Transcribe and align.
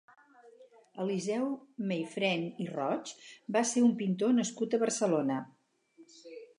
Eliseu 1.03 1.45
Meifrèn 1.91 2.47
i 2.65 2.69
Roig 2.71 3.13
va 3.59 3.65
ser 3.75 3.87
un 3.91 3.95
pintor 4.03 4.37
nascut 4.43 4.75
a 4.79 4.85
Barcelona. 4.87 5.41